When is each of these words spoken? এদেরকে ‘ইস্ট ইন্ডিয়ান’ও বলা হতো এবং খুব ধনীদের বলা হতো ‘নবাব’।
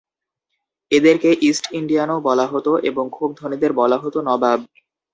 এদেরকে 0.91 1.29
‘ইস্ট 1.41 1.65
ইন্ডিয়ান’ও 1.73 2.17
বলা 2.21 2.45
হতো 2.47 2.71
এবং 2.83 3.05
খুব 3.11 3.29
ধনীদের 3.35 3.71
বলা 3.73 3.97
হতো 3.97 4.17
‘নবাব’। 4.21 4.59